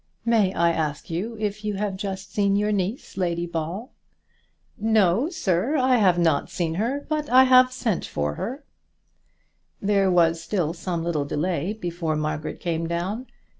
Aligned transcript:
May 0.25 0.51
I 0.55 0.71
ask 0.71 1.11
you 1.11 1.37
if 1.39 1.63
you 1.63 1.75
have 1.75 1.95
just 1.95 2.33
seen 2.33 2.55
your 2.55 2.71
niece, 2.71 3.17
Lady 3.17 3.45
Ball?" 3.45 3.91
"No, 4.79 5.29
sir, 5.29 5.77
I 5.77 5.97
have 5.97 6.17
not 6.17 6.49
seen 6.49 6.73
her; 6.81 7.05
but 7.07 7.29
I 7.29 7.43
have 7.43 7.71
sent 7.71 8.05
for 8.05 8.33
her." 8.33 8.63
There 9.79 10.09
was 10.09 10.41
still 10.41 10.73
some 10.73 11.03
little 11.03 11.23
delay 11.25 11.73
before 11.73 12.15
Margaret 12.15 12.59
came 12.59 12.87
down. 12.87 13.27